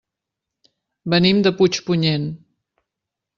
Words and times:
Venim 1.15 1.43
de 1.49 1.51
Puigpunyent. 1.59 2.27